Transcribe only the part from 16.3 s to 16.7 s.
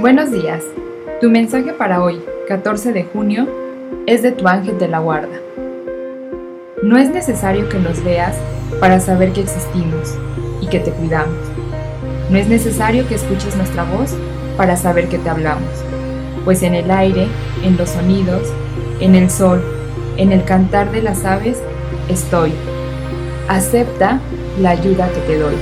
pues